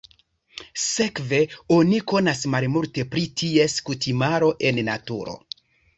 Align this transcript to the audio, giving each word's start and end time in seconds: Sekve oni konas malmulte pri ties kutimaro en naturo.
Sekve 0.83 1.41
oni 1.75 1.99
konas 2.13 2.41
malmulte 2.55 3.07
pri 3.13 3.27
ties 3.43 3.77
kutimaro 3.91 4.51
en 4.71 4.85
naturo. 4.93 5.41